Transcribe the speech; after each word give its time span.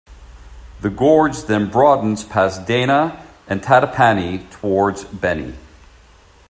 The 0.81 0.89
gorge 0.89 1.43
then 1.43 1.69
broadens 1.69 2.23
past 2.23 2.65
Dana 2.65 3.23
and 3.47 3.61
Tatopani 3.61 4.49
toward 4.49 4.95
Beni. 5.21 5.53